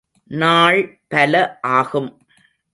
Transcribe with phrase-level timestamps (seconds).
[0.23, 1.01] நாள்
[1.07, 1.59] பல
[1.61, 2.21] ஆகும்.